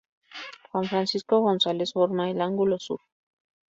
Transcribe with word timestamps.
Juan 0.71 0.85
Francisco 0.87 1.41
González 1.41 1.93
forma 1.93 2.31
el 2.31 2.41
ángulo 2.41 2.79
sur. 2.79 3.01